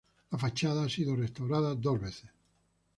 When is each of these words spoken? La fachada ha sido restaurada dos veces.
La 0.31 0.39
fachada 0.39 0.81
ha 0.85 0.89
sido 0.89 1.15
restaurada 1.15 1.75
dos 1.75 2.01
veces. 2.01 2.31